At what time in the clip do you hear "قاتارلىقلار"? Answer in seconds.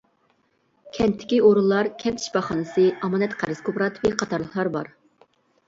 4.25-4.75